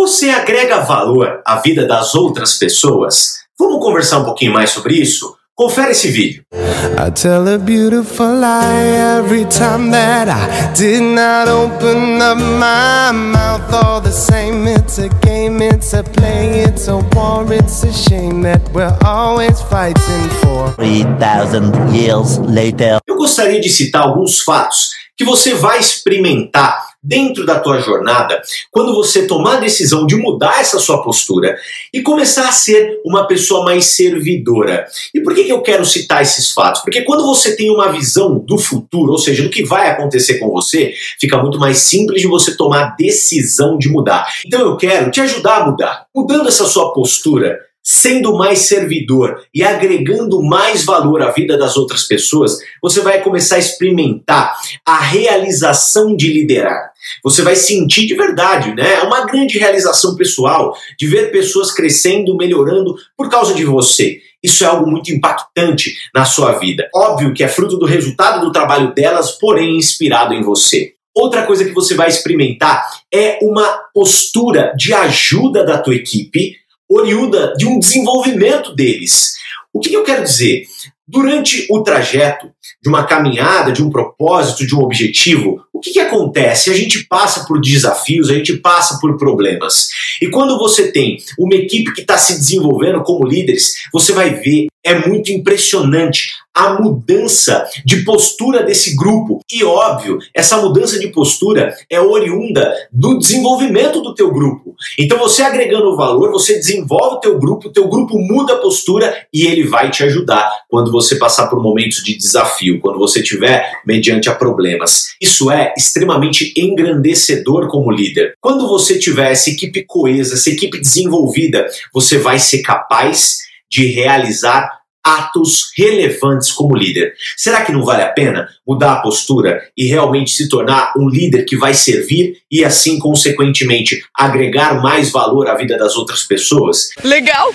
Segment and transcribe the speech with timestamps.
[0.00, 3.40] Você agrega valor à vida das outras pessoas?
[3.58, 5.36] Vamos conversar um pouquinho mais sobre isso?
[5.54, 6.42] Confere esse vídeo.
[6.52, 13.70] I tell a beautiful lie every time that I did not open up my mouth
[13.74, 14.66] all the same.
[14.68, 19.60] It's a game, it's a play, it's a war, it's a shame that we're always
[19.60, 20.72] fighting for.
[20.76, 23.00] 3000 years later.
[23.06, 28.40] Eu gostaria de citar alguns fatos que você vai experimentar dentro da tua jornada
[28.70, 31.56] quando você tomar a decisão de mudar essa sua postura
[31.92, 34.86] e começar a ser uma pessoa mais servidora.
[35.14, 36.82] E por que, que eu quero citar esses fatos?
[36.82, 40.50] Porque quando você tem uma visão do futuro, ou seja, do que vai acontecer com
[40.50, 44.26] você, fica muito mais simples de você tomar a decisão de mudar.
[44.46, 46.06] Então eu quero te ajudar a mudar.
[46.14, 52.04] Mudando essa sua postura, sendo mais servidor e agregando mais valor à vida das outras
[52.04, 56.90] pessoas, você vai começar a experimentar a realização de liderar.
[57.24, 58.94] Você vai sentir de verdade, né?
[58.94, 64.20] É uma grande realização pessoal de ver pessoas crescendo, melhorando por causa de você.
[64.42, 66.88] Isso é algo muito impactante na sua vida.
[66.94, 70.94] Óbvio que é fruto do resultado do trabalho delas, porém inspirado em você.
[71.14, 76.59] Outra coisa que você vai experimentar é uma postura de ajuda da tua equipe
[76.90, 79.34] oriunda de um desenvolvimento deles.
[79.72, 80.64] O que eu quero dizer?
[81.06, 82.50] Durante o trajeto
[82.82, 86.70] de uma caminhada, de um propósito, de um objetivo, o que, que acontece?
[86.70, 89.88] A gente passa por desafios, a gente passa por problemas.
[90.20, 94.66] E quando você tem uma equipe que está se desenvolvendo como líderes, você vai ver,
[94.84, 99.40] é muito impressionante a mudança de postura desse grupo.
[99.52, 104.74] E óbvio, essa mudança de postura é oriunda do desenvolvimento do teu grupo.
[104.98, 109.26] Então você agregando valor, você desenvolve o teu grupo, o teu grupo muda a postura
[109.32, 113.80] e ele vai te ajudar quando você passar por momentos de desafio, quando você tiver
[113.86, 115.14] mediante a problemas.
[115.20, 118.34] Isso é extremamente engrandecedor como líder.
[118.40, 124.80] Quando você tiver essa equipe coesa, essa equipe desenvolvida, você vai ser capaz de realizar
[125.02, 127.14] atos relevantes como líder.
[127.36, 131.44] Será que não vale a pena mudar a postura e realmente se tornar um líder
[131.44, 136.90] que vai servir e assim, consequentemente, agregar mais valor à vida das outras pessoas?
[137.02, 137.54] Legal!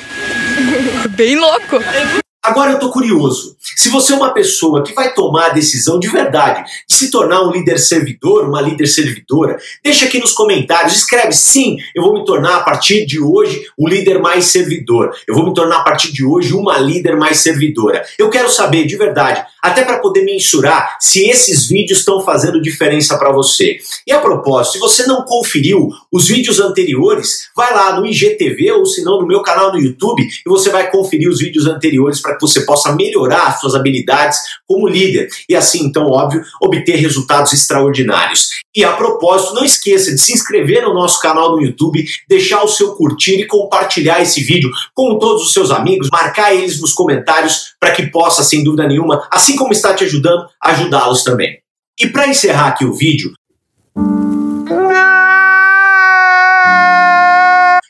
[1.15, 1.77] Bem louco!
[2.45, 3.55] Agora eu tô curioso.
[3.75, 7.41] Se você é uma pessoa que vai tomar a decisão de verdade de se tornar
[7.41, 12.23] um líder servidor, uma líder servidora, deixa aqui nos comentários, escreve sim, eu vou me
[12.23, 15.11] tornar a partir de hoje um líder mais servidor.
[15.27, 18.05] Eu vou me tornar a partir de hoje uma líder mais servidora.
[18.19, 23.17] Eu quero saber de verdade, até para poder mensurar se esses vídeos estão fazendo diferença
[23.17, 23.79] para você.
[24.05, 28.85] E a propósito, se você não conferiu os vídeos anteriores, vai lá no IGTV ou
[28.85, 32.34] se não no meu canal no YouTube e você vai conferir os vídeos anteriores para
[32.35, 37.53] que você possa melhorar as suas habilidades como líder e assim, então, óbvio, obter resultados
[37.53, 38.49] extraordinários.
[38.75, 42.67] E a propósito, não esqueça de se inscrever no nosso canal no YouTube, deixar o
[42.67, 47.75] seu curtir e compartilhar esse vídeo com todos os seus amigos, marcar eles nos comentários
[47.79, 51.57] para que possa, sem dúvida nenhuma, assim como está te ajudando, ajudá-los também.
[51.99, 53.33] E para encerrar aqui o vídeo,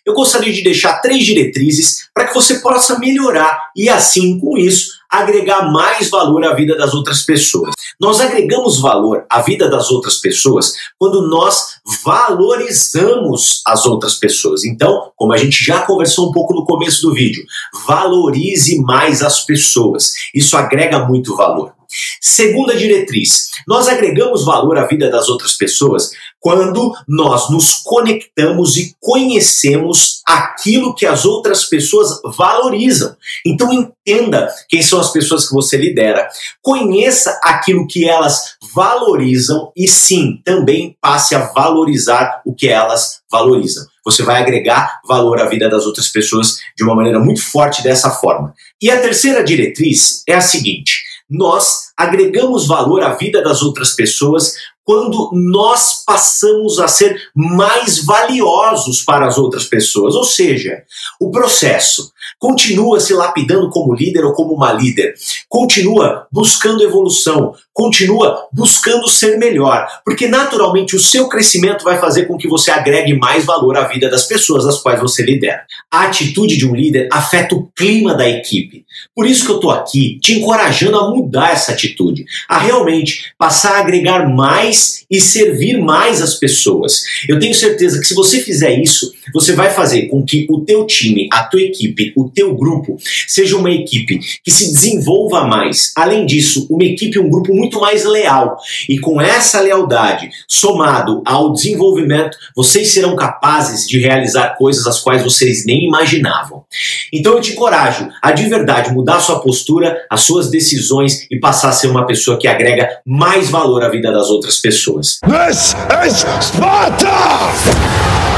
[0.06, 4.92] eu gostaria de deixar três diretrizes para que você possa melhorar e assim, com isso,
[5.10, 7.74] agregar mais valor à vida das outras pessoas.
[8.00, 14.64] Nós agregamos valor à vida das outras pessoas quando nós valorizamos as outras pessoas.
[14.64, 17.44] Então, como a gente já conversou um pouco no começo do vídeo,
[17.88, 20.12] valorize mais as pessoas.
[20.34, 21.75] Isso agrega muito valor.
[22.22, 28.96] Segunda diretriz: nós agregamos valor à vida das outras pessoas quando nós nos conectamos e
[29.00, 33.16] conhecemos aquilo que as outras pessoas valorizam.
[33.44, 36.28] Então entenda quem são as pessoas que você lidera,
[36.62, 43.84] conheça aquilo que elas valorizam e sim, também passe a valorizar o que elas valorizam.
[44.06, 48.12] Você vai agregar valor à vida das outras pessoas de uma maneira muito forte dessa
[48.12, 48.54] forma.
[48.80, 54.56] E a terceira diretriz é a seguinte: nós agregamos valor à vida das outras pessoas
[54.85, 60.14] quando nós passamos a ser mais valiosos para as outras pessoas.
[60.14, 60.84] Ou seja,
[61.20, 65.14] o processo continua se lapidando como líder ou como uma líder,
[65.49, 72.38] continua buscando evolução, continua buscando ser melhor, porque naturalmente o seu crescimento vai fazer com
[72.38, 75.64] que você agregue mais valor à vida das pessoas às quais você lidera.
[75.91, 78.85] A atitude de um líder afeta o clima da equipe.
[79.14, 83.76] Por isso que eu estou aqui te encorajando a mudar essa atitude, a realmente passar
[83.76, 84.75] a agregar mais
[85.10, 87.04] e servir mais as pessoas.
[87.28, 90.87] Eu tenho certeza que se você fizer isso, você vai fazer com que o teu
[90.87, 92.96] time, a tua equipe, o teu grupo
[93.28, 95.91] seja uma equipe que se desenvolva mais.
[95.93, 98.58] Além disso, uma equipe, um grupo muito mais leal.
[98.87, 105.22] E com essa lealdade, somado ao desenvolvimento, vocês serão capazes de realizar coisas as quais
[105.22, 106.64] vocês nem imaginavam.
[107.11, 111.70] Então eu te encorajo a de verdade mudar sua postura, as suas decisões e passar
[111.70, 115.20] a ser uma pessoa que agrega mais valor à vida das outras pessoas.
[115.26, 115.76] This
[116.08, 118.34] is Sparta!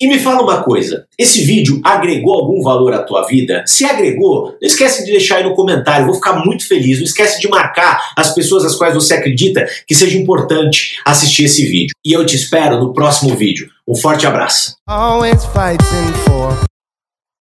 [0.00, 3.62] E me fala uma coisa, esse vídeo agregou algum valor à tua vida?
[3.64, 6.98] Se agregou, não esquece de deixar aí no comentário, vou ficar muito feliz.
[6.98, 11.64] Não esquece de marcar as pessoas às quais você acredita que seja importante assistir esse
[11.64, 11.94] vídeo.
[12.04, 13.68] E eu te espero no próximo vídeo.
[13.86, 14.74] Um forte abraço.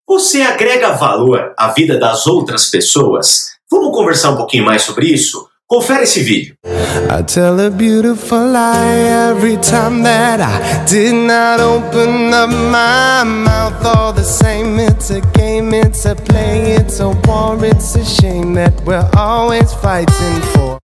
[0.06, 3.52] Você agrega valor à vida das outras pessoas?
[3.70, 5.48] Vamos conversar um pouquinho mais sobre isso?
[5.72, 6.54] Confere esse vídeo.
[7.08, 13.82] I tell a beautiful lie every time that I did not open up my mouth.
[13.82, 18.52] All the same, it's a game, it's a play, it's a war, it's a shame
[18.52, 20.81] that we're always fighting for.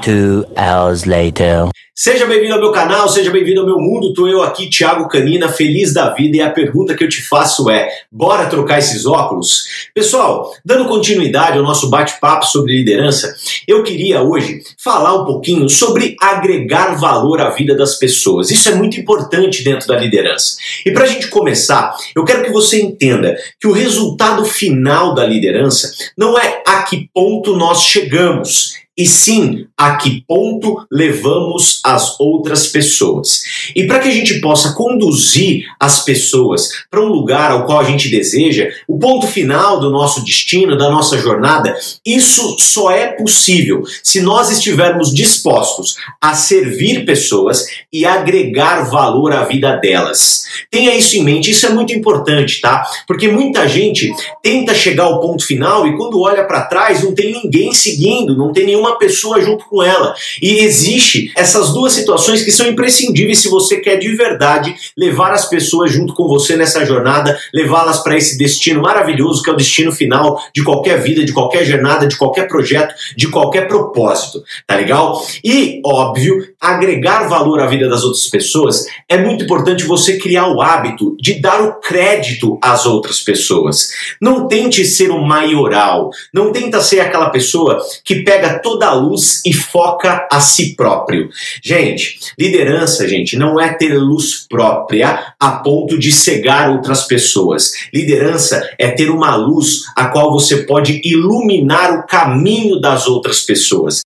[0.00, 1.68] Two hours later.
[1.94, 4.14] Seja bem-vindo ao meu canal, seja bem-vindo ao meu mundo.
[4.14, 6.38] Tô eu aqui, Thiago Canina, feliz da vida.
[6.38, 9.64] E a pergunta que eu te faço é: bora trocar esses óculos?
[9.94, 13.36] Pessoal, dando continuidade ao nosso bate-papo sobre liderança,
[13.68, 18.50] eu queria hoje falar um pouquinho sobre agregar valor à vida das pessoas.
[18.50, 20.56] Isso é muito importante dentro da liderança.
[20.86, 25.24] E para a gente começar, eu quero que você entenda que o resultado final da
[25.24, 32.18] liderança não é a que ponto nós chegamos e sim a que ponto levamos as
[32.20, 33.42] outras pessoas.
[33.74, 37.84] E para que a gente possa conduzir as pessoas para um lugar ao qual a
[37.84, 43.82] gente deseja, o ponto final do nosso destino, da nossa jornada, isso só é possível
[44.02, 50.44] se nós estivermos dispostos a servir pessoas e agregar valor à vida delas.
[50.70, 52.84] Tenha isso em mente, isso é muito importante, tá?
[53.06, 54.10] Porque muita gente
[54.42, 58.52] tenta chegar ao ponto final e quando olha para trás não tem ninguém seguindo, não
[58.52, 60.14] tem nenhum uma pessoa junto com ela.
[60.40, 65.48] E existe essas duas situações que são imprescindíveis se você quer de verdade levar as
[65.48, 69.92] pessoas junto com você nessa jornada, levá-las para esse destino maravilhoso que é o destino
[69.92, 75.22] final de qualquer vida, de qualquer jornada, de qualquer projeto, de qualquer propósito, tá legal?
[75.44, 80.60] E, óbvio, agregar valor à vida das outras pessoas é muito importante você criar o
[80.60, 83.90] hábito de dar o crédito às outras pessoas.
[84.20, 88.94] Não tente ser o maioral, não tenta ser aquela pessoa que pega todo toda a
[88.94, 91.28] luz e foca a si próprio.
[91.62, 97.72] Gente, liderança, gente, não é ter luz própria a ponto de cegar outras pessoas.
[97.92, 104.00] Liderança é ter uma luz a qual você pode iluminar o caminho das outras pessoas.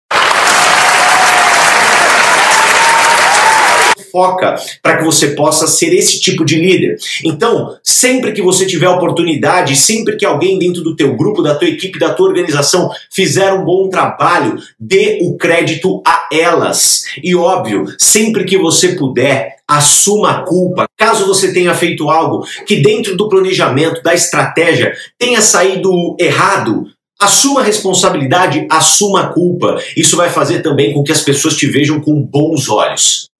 [4.16, 6.96] Foca para que você possa ser esse tipo de líder.
[7.22, 11.68] Então, sempre que você tiver oportunidade, sempre que alguém dentro do teu grupo, da tua
[11.68, 17.04] equipe, da tua organização fizer um bom trabalho, dê o crédito a elas.
[17.22, 20.86] E óbvio, sempre que você puder, assuma a culpa.
[20.96, 26.86] Caso você tenha feito algo que dentro do planejamento, da estratégia, tenha saído errado,
[27.18, 29.78] Assuma a responsabilidade, assuma a culpa.
[29.96, 33.30] Isso vai fazer também com que as pessoas te vejam com bons olhos.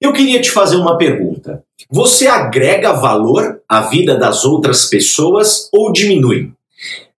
[0.00, 1.64] Eu queria te fazer uma pergunta.
[1.90, 6.52] Você agrega valor à vida das outras pessoas ou diminui?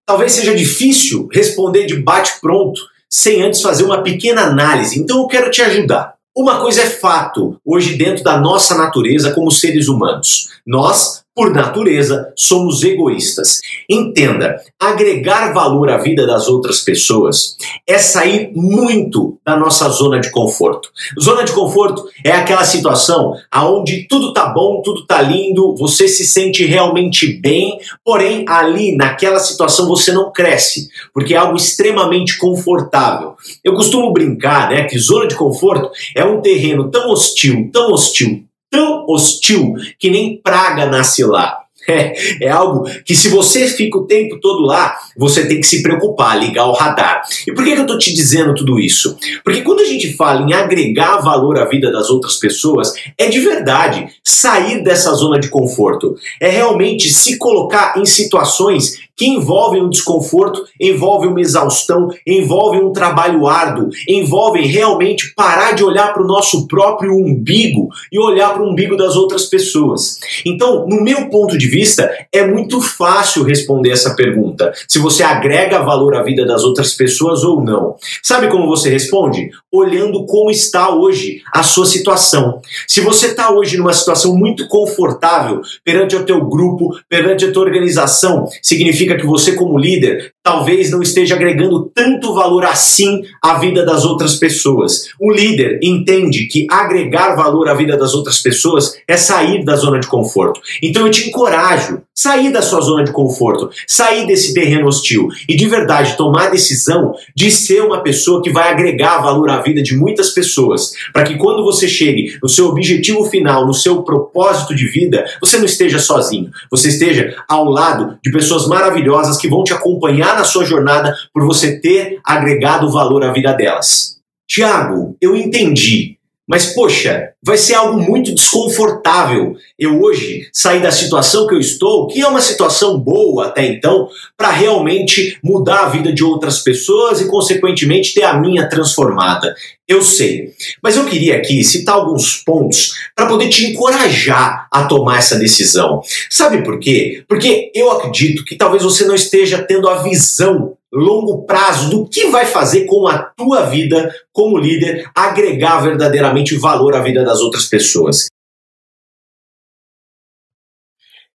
[0.03, 5.51] Talvez seja difícil responder de bate-pronto sem antes fazer uma pequena análise, então eu quero
[5.51, 6.15] te ajudar.
[6.35, 10.49] Uma coisa é fato hoje dentro da nossa natureza como seres humanos.
[10.65, 13.61] Nós por natureza, somos egoístas.
[13.89, 17.55] Entenda, agregar valor à vida das outras pessoas
[17.87, 20.89] é sair muito da nossa zona de conforto.
[21.19, 26.25] Zona de conforto é aquela situação aonde tudo tá bom, tudo tá lindo, você se
[26.25, 33.35] sente realmente bem, porém ali naquela situação você não cresce, porque é algo extremamente confortável.
[33.63, 38.43] Eu costumo brincar, né, que zona de conforto é um terreno tão hostil, tão hostil,
[38.71, 41.57] tão hostil que nem praga nasce lá.
[41.89, 45.81] É, é, algo que se você fica o tempo todo lá, você tem que se
[45.81, 47.23] preocupar, ligar o radar.
[47.47, 49.17] E por que, que eu estou te dizendo tudo isso?
[49.43, 53.39] Porque quando a gente fala em agregar valor à vida das outras pessoas, é de
[53.39, 56.15] verdade sair dessa zona de conforto.
[56.39, 62.91] É realmente se colocar em situações que envolvem um desconforto, envolvem uma exaustão, envolvem um
[62.91, 68.63] trabalho árduo, envolvem realmente parar de olhar para o nosso próprio umbigo e olhar para
[68.63, 70.19] o umbigo das outras pessoas.
[70.45, 75.83] Então, no meu ponto de vista, é muito fácil responder essa pergunta: se você agrega
[75.83, 77.95] valor à vida das outras pessoas ou não.
[78.23, 79.49] Sabe como você responde?
[79.71, 82.61] Olhando como está hoje a sua situação.
[82.87, 87.63] Se você está hoje numa situação muito confortável perante o teu grupo, perante a tua
[87.63, 93.85] organização, significa que você como líder talvez não esteja agregando tanto valor assim à vida
[93.85, 95.09] das outras pessoas.
[95.19, 99.99] O líder entende que agregar valor à vida das outras pessoas é sair da zona
[99.99, 100.59] de conforto.
[100.81, 105.55] Então eu te encorajo, sair da sua zona de conforto, sair desse terreno hostil e
[105.55, 109.81] de verdade tomar a decisão de ser uma pessoa que vai agregar valor à vida
[109.81, 114.75] de muitas pessoas, para que quando você chegue no seu objetivo final, no seu propósito
[114.75, 119.63] de vida, você não esteja sozinho, você esteja ao lado de pessoas maravilhosas que vão
[119.63, 124.17] te acompanhar na sua jornada por você ter agregado valor à vida delas.
[124.47, 126.17] Tiago, eu entendi.
[126.51, 132.07] Mas, poxa, vai ser algo muito desconfortável eu hoje sair da situação que eu estou,
[132.07, 137.21] que é uma situação boa até então, para realmente mudar a vida de outras pessoas
[137.21, 139.55] e, consequentemente, ter a minha transformada.
[139.87, 140.53] Eu sei.
[140.83, 146.01] Mas eu queria aqui citar alguns pontos para poder te encorajar a tomar essa decisão.
[146.29, 147.23] Sabe por quê?
[147.29, 152.27] Porque eu acredito que talvez você não esteja tendo a visão longo prazo do que
[152.27, 157.65] vai fazer com a tua vida como líder agregar verdadeiramente valor à vida das outras
[157.65, 158.27] pessoas.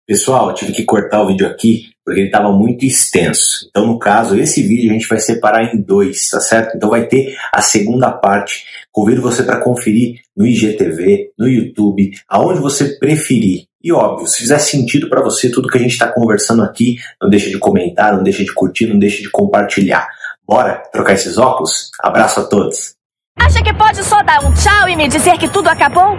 [0.06, 3.68] Pessoal, tive que cortar o vídeo aqui porque ele estava muito extenso.
[3.70, 6.76] Então, no caso, esse vídeo a gente vai separar em dois, tá certo?
[6.76, 8.64] Então vai ter a segunda parte.
[8.90, 13.66] Convido você para conferir no IGTV, no YouTube, aonde você preferir.
[13.82, 17.28] E óbvio, se fizer sentido para você tudo que a gente está conversando aqui, não
[17.28, 20.08] deixa de comentar, não deixa de curtir, não deixa de compartilhar.
[20.46, 21.90] Bora trocar esses óculos?
[22.00, 22.94] Abraço a todos.
[23.38, 26.16] Acha que pode só dar um tchau e me dizer que tudo acabou?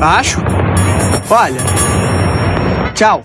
[0.00, 0.40] Acho.
[1.30, 1.60] Olha.
[2.94, 3.24] Tchau.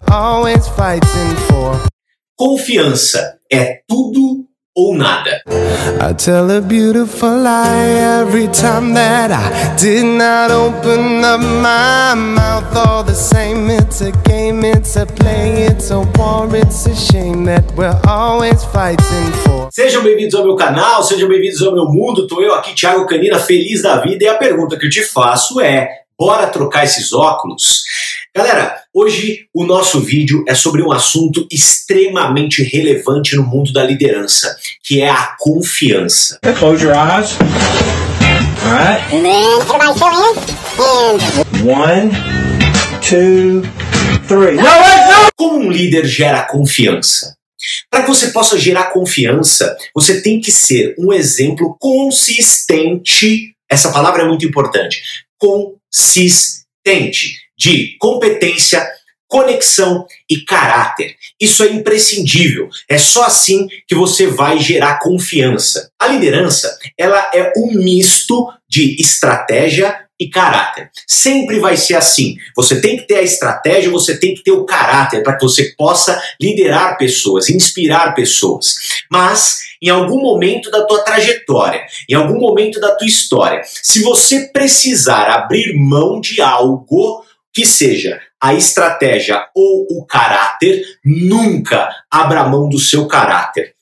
[2.36, 4.46] Confiança é tudo
[4.76, 5.42] ou nada.
[6.02, 12.76] I tell a beautiful lie every time that I did not open up my mouth.
[12.76, 17.46] All the same, it's a game, it's a play, it's a war, it's a shame
[17.46, 19.70] that we're always fighting for.
[19.72, 22.28] Sejam bem-vindos ao meu canal, sejam bem-vindos ao meu mundo.
[22.28, 24.24] Tô eu aqui, Thiago Canina, feliz da vida.
[24.24, 27.84] E a pergunta que eu te faço é: bora trocar esses óculos?
[28.36, 34.56] Galera, hoje o nosso vídeo é sobre um assunto extremamente relevante no mundo da liderança,
[34.84, 36.40] que é a confiança.
[36.58, 37.38] Close your eyes.
[38.64, 39.04] All right.
[41.64, 42.12] One,
[43.02, 43.62] two,
[44.28, 44.56] three.
[44.56, 45.30] No, wait, no!
[45.36, 47.36] Como um líder gera confiança?
[47.90, 53.54] Para que você possa gerar confiança, você tem que ser um exemplo consistente.
[53.70, 55.02] Essa palavra é muito importante.
[55.44, 58.90] Consistente de competência,
[59.28, 61.18] conexão e caráter.
[61.38, 62.70] Isso é imprescindível.
[62.88, 65.90] É só assim que você vai gerar confiança.
[66.00, 70.90] A liderança, ela é um misto de estratégia e caráter.
[71.06, 72.38] Sempre vai ser assim.
[72.56, 75.74] Você tem que ter a estratégia, você tem que ter o caráter para que você
[75.78, 78.76] possa liderar pessoas, inspirar pessoas.
[79.12, 84.48] Mas em algum momento da tua trajetória, em algum momento da tua história, se você
[84.48, 92.70] precisar abrir mão de algo, que seja a estratégia ou o caráter, nunca abra mão
[92.70, 93.76] do seu caráter.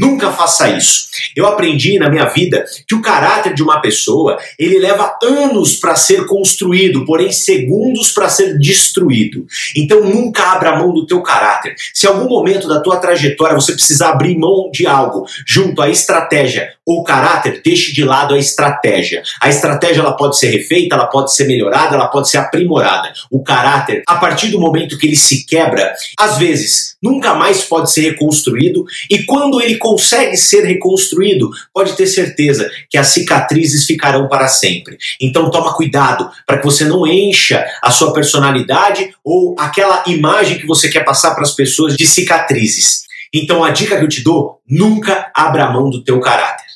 [0.00, 1.10] Nunca faça isso.
[1.36, 5.94] Eu aprendi na minha vida que o caráter de uma pessoa, ele leva anos para
[5.94, 9.44] ser construído, porém segundos para ser destruído.
[9.76, 11.74] Então nunca abra mão do teu caráter.
[11.92, 16.70] Se algum momento da tua trajetória você precisar abrir mão de algo junto à estratégia
[16.86, 19.22] ou caráter, deixe de lado a estratégia.
[19.40, 23.12] A estratégia ela pode ser refeita, ela pode ser melhorada, ela pode ser aprimorada.
[23.30, 27.92] O caráter, a partir do momento que ele se quebra, às vezes nunca mais pode
[27.92, 34.28] ser reconstruído e quando ele consegue ser reconstruído, pode ter certeza que as cicatrizes ficarão
[34.28, 34.96] para sempre.
[35.20, 40.66] Então toma cuidado para que você não encha a sua personalidade ou aquela imagem que
[40.66, 43.02] você quer passar para as pessoas de cicatrizes.
[43.34, 46.69] Então a dica que eu te dou, nunca abra mão do teu caráter.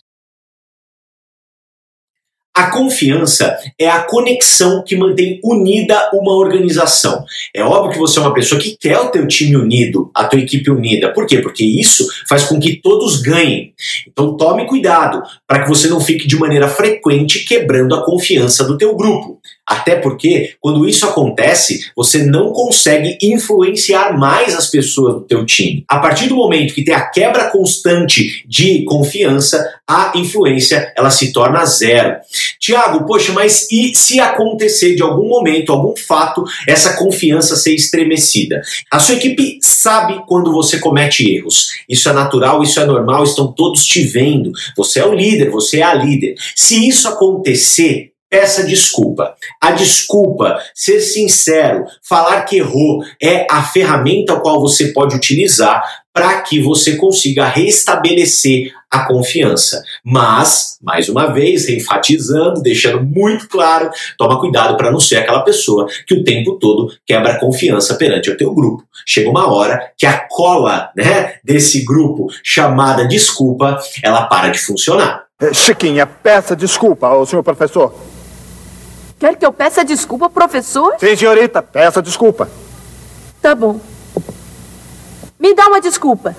[2.56, 7.24] A confiança é a conexão que mantém unida uma organização.
[7.52, 10.38] É óbvio que você é uma pessoa que quer o teu time unido, a tua
[10.38, 11.12] equipe unida.
[11.12, 11.38] Por quê?
[11.38, 13.74] Porque isso faz com que todos ganhem.
[14.06, 15.20] Então tome cuidado
[15.54, 19.38] para que você não fique de maneira frequente quebrando a confiança do teu grupo.
[19.66, 25.84] Até porque, quando isso acontece, você não consegue influenciar mais as pessoas do teu time.
[25.88, 31.32] A partir do momento que tem a quebra constante de confiança, a influência ela se
[31.32, 32.16] torna zero.
[32.60, 38.60] Tiago, poxa, mas e se acontecer de algum momento, algum fato, essa confiança ser estremecida?
[38.90, 41.70] A sua equipe sabe quando você comete erros.
[41.88, 44.52] Isso é natural, isso é normal, estão todos te vendo.
[44.76, 46.34] Você é o líder, você é a líder.
[46.54, 49.34] Se isso acontecer, peça desculpa.
[49.60, 55.82] A desculpa, ser sincero, falar que errou é a ferramenta a qual você pode utilizar
[56.12, 59.82] para que você consiga restabelecer a confiança.
[60.04, 65.88] Mas, mais uma vez, enfatizando, deixando muito claro, toma cuidado para não ser aquela pessoa
[66.06, 68.84] que o tempo todo quebra a confiança perante o teu grupo.
[69.06, 75.23] Chega uma hora que a cola, né, desse grupo chamada desculpa, ela para de funcionar.
[75.52, 77.94] Chiquinha, peça desculpa ao senhor professor.
[79.18, 80.94] Quer que eu peça desculpa, professor?
[80.98, 82.48] Sim, senhorita, peça desculpa.
[83.40, 83.80] Tá bom.
[85.38, 86.34] Me dá uma desculpa.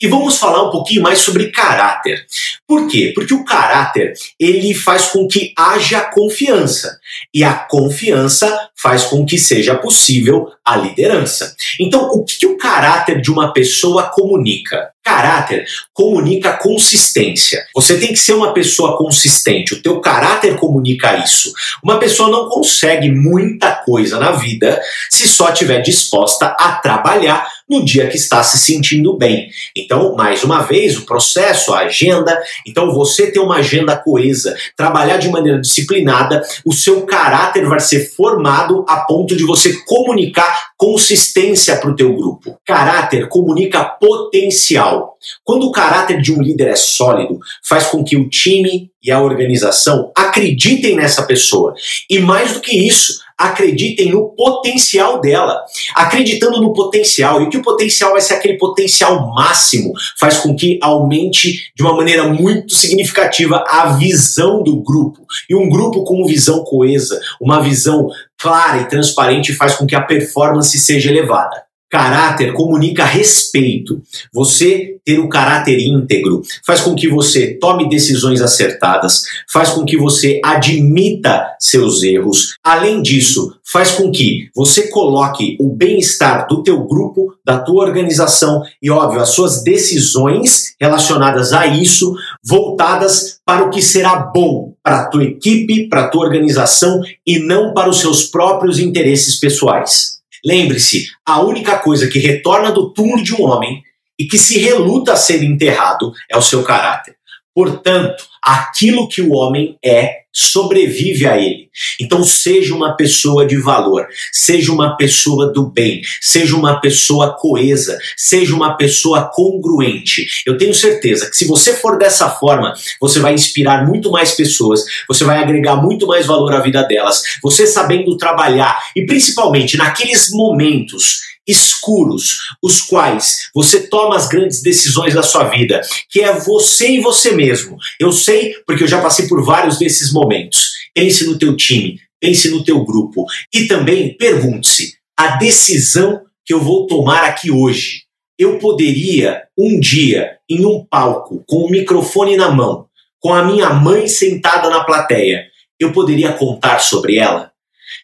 [0.00, 2.26] E vamos falar um pouquinho mais sobre caráter.
[2.66, 3.12] Por quê?
[3.14, 6.98] Porque o caráter, ele faz com que haja confiança.
[7.32, 11.54] E a confiança faz com que seja possível a liderança.
[11.78, 14.91] Então, o que o caráter de uma pessoa comunica?
[15.04, 17.64] Caráter comunica consistência.
[17.74, 19.74] Você tem que ser uma pessoa consistente.
[19.74, 21.52] O teu caráter comunica isso.
[21.82, 24.80] Uma pessoa não consegue muita coisa na vida
[25.10, 29.50] se só estiver disposta a trabalhar no dia que está se sentindo bem.
[29.74, 32.40] Então, mais uma vez, o processo, a agenda.
[32.66, 38.14] Então, você ter uma agenda coesa, trabalhar de maneira disciplinada, o seu caráter vai ser
[38.14, 42.58] formado a ponto de você comunicar consistência para o teu grupo.
[42.66, 45.16] Caráter comunica potencial.
[45.44, 49.22] Quando o caráter de um líder é sólido, faz com que o time e a
[49.22, 51.72] organização acreditem nessa pessoa.
[52.10, 55.62] E mais do que isso, acreditem no potencial dela.
[55.94, 60.78] Acreditando no potencial, e que o potencial vai ser aquele potencial máximo, faz com que
[60.82, 65.26] aumente de uma maneira muito significativa a visão do grupo.
[65.48, 68.08] E um grupo com visão coesa, uma visão
[68.38, 71.71] clara e transparente faz com que a performance seja elevada.
[71.92, 74.00] Caráter comunica respeito.
[74.32, 79.98] Você ter o caráter íntegro faz com que você tome decisões acertadas, faz com que
[79.98, 82.56] você admita seus erros.
[82.64, 88.62] Além disso, faz com que você coloque o bem-estar do teu grupo, da tua organização
[88.80, 95.00] e, óbvio, as suas decisões relacionadas a isso voltadas para o que será bom para
[95.00, 100.21] a tua equipe, para a tua organização e não para os seus próprios interesses pessoais.
[100.44, 103.82] Lembre-se, a única coisa que retorna do túmulo de um homem
[104.18, 107.16] e que se reluta a ser enterrado é o seu caráter.
[107.54, 111.68] Portanto, aquilo que o homem é sobrevive a ele.
[112.00, 117.98] Então, seja uma pessoa de valor, seja uma pessoa do bem, seja uma pessoa coesa,
[118.16, 120.26] seja uma pessoa congruente.
[120.46, 124.84] Eu tenho certeza que se você for dessa forma, você vai inspirar muito mais pessoas,
[125.06, 130.30] você vai agregar muito mais valor à vida delas, você sabendo trabalhar e principalmente naqueles
[130.30, 136.92] momentos escuros, os quais você toma as grandes decisões da sua vida, que é você
[136.92, 137.76] e você mesmo.
[137.98, 140.72] Eu sei porque eu já passei por vários desses momentos.
[140.94, 146.60] Pense no teu time, pense no teu grupo e também pergunte-se: a decisão que eu
[146.60, 148.02] vou tomar aqui hoje,
[148.38, 152.86] eu poderia um dia em um palco com o um microfone na mão,
[153.20, 155.46] com a minha mãe sentada na plateia,
[155.78, 157.52] eu poderia contar sobre ela?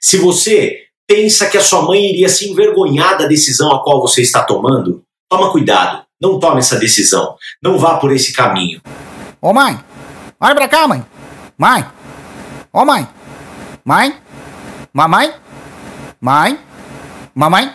[0.00, 4.20] Se você pensa que a sua mãe iria se envergonhar da decisão a qual você
[4.20, 6.06] está tomando, toma cuidado.
[6.20, 7.36] Não tome essa decisão.
[7.62, 8.80] Não vá por esse caminho.
[9.40, 9.78] Ô mãe,
[10.38, 11.04] olha pra cá, mãe.
[11.56, 11.86] Mãe.
[12.72, 13.08] Ô mãe.
[13.84, 14.16] Mãe.
[14.92, 15.32] Mamãe.
[16.20, 16.58] Mãe.
[17.34, 17.72] Mamãe.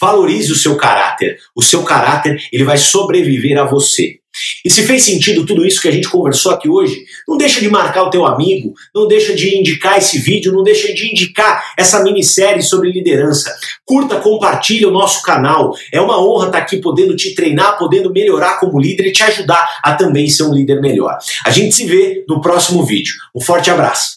[0.00, 1.36] Valorize o seu caráter.
[1.54, 4.20] O seu caráter, ele vai sobreviver a você.
[4.64, 7.68] E se fez sentido tudo isso que a gente conversou aqui hoje, não deixa de
[7.68, 12.02] marcar o teu amigo, não deixa de indicar esse vídeo, não deixa de indicar essa
[12.02, 13.54] minissérie sobre liderança.
[13.84, 15.74] Curta, compartilha o nosso canal.
[15.92, 19.68] É uma honra estar aqui podendo te treinar, podendo melhorar como líder e te ajudar
[19.82, 21.16] a também ser um líder melhor.
[21.44, 23.14] A gente se vê no próximo vídeo.
[23.34, 24.16] Um forte abraço.